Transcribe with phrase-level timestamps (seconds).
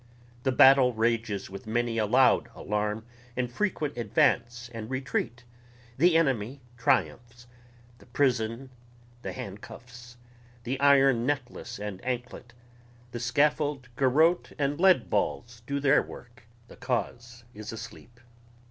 [0.41, 3.05] The battle rages with many a loud alarm
[3.37, 5.43] and frequent advance and retreat...
[5.95, 7.45] the enemy triumphs...
[7.99, 8.71] the prison,
[9.21, 10.17] the handcuffs,
[10.63, 12.53] the iron necklace and anklet,
[13.11, 16.47] the scaffold, garrote and leadballs do their work...
[16.67, 18.19] the cause is asleep